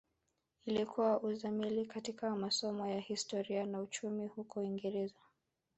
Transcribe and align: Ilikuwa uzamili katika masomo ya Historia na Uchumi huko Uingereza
Ilikuwa 0.65 1.19
uzamili 1.19 1.85
katika 1.85 2.35
masomo 2.35 2.87
ya 2.87 2.99
Historia 2.99 3.65
na 3.65 3.81
Uchumi 3.81 4.27
huko 4.27 4.59
Uingereza 4.59 5.19